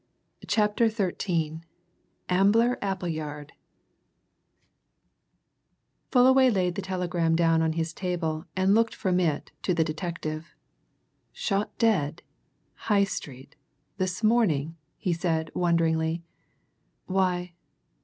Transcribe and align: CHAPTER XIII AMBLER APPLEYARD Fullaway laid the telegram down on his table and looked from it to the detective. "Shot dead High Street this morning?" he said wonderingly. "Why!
CHAPTER 0.47 0.89
XIII 0.89 1.61
AMBLER 2.27 2.79
APPLEYARD 2.81 3.53
Fullaway 6.09 6.49
laid 6.49 6.73
the 6.73 6.81
telegram 6.81 7.35
down 7.35 7.61
on 7.61 7.73
his 7.73 7.93
table 7.93 8.45
and 8.55 8.73
looked 8.73 8.95
from 8.95 9.19
it 9.19 9.51
to 9.61 9.75
the 9.75 9.83
detective. 9.83 10.55
"Shot 11.31 11.77
dead 11.77 12.23
High 12.89 13.03
Street 13.03 13.55
this 13.97 14.23
morning?" 14.23 14.75
he 14.97 15.13
said 15.13 15.51
wonderingly. 15.53 16.23
"Why! 17.05 17.53